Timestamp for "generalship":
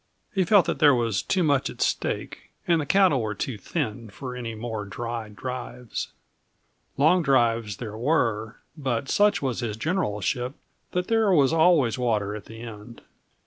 9.77-10.53